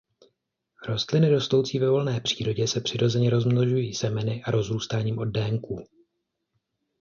[0.87, 5.85] Rostliny rostoucí ve volné přírodě se přirozeně rozmnožují semeny a rozrůstáním oddenků.